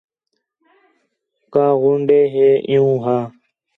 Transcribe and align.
کا 1.53 1.65
غُنڈے 1.81 2.21
ہے 2.33 2.49
عِیُّوں 2.69 2.97
ہا 3.03 3.17